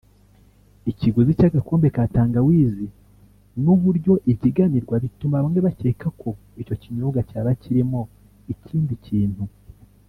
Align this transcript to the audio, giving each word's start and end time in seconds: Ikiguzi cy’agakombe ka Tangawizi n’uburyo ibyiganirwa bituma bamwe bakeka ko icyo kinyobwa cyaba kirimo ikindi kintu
Ikiguzi 0.91 1.31
cy’agakombe 1.39 1.87
ka 1.95 2.03
Tangawizi 2.13 2.87
n’uburyo 3.63 4.13
ibyiganirwa 4.31 4.95
bituma 5.03 5.37
bamwe 5.43 5.59
bakeka 5.67 6.07
ko 6.21 6.29
icyo 6.61 6.75
kinyobwa 6.81 7.19
cyaba 7.29 7.51
kirimo 7.61 8.01
ikindi 8.53 8.93
kintu 9.05 9.43